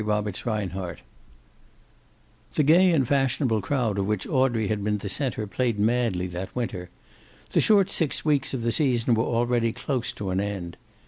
CHAPTER 0.03 0.31
XV 0.31 1.03
The 2.55 2.63
gay 2.63 2.89
and 2.91 3.07
fashionable 3.07 3.61
crowd 3.61 3.99
of 3.99 4.07
which 4.07 4.25
Audrey 4.25 4.67
had 4.67 4.83
been 4.83 4.97
the 4.97 5.07
center 5.07 5.45
played 5.45 5.77
madly 5.77 6.25
that 6.25 6.55
winter. 6.55 6.89
The 7.51 7.61
short 7.61 7.91
six 7.91 8.25
weeks 8.25 8.55
of 8.55 8.63
the 8.63 8.71
season 8.71 9.13
were 9.13 9.23
already 9.25 9.71
close 9.71 10.11
to 10.13 10.31
an 10.31 10.41
end. 10.41 10.75